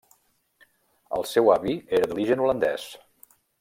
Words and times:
El 1.19 1.27
seu 1.33 1.53
avi 1.59 1.77
era 2.01 2.11
d'origen 2.13 2.45
holandès. 2.47 2.91